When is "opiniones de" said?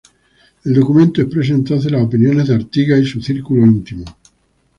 2.01-2.55